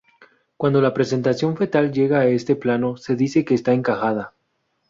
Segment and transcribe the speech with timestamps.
[0.57, 4.33] Cuando la presentación fetal llega a este plano se dice que está encajada.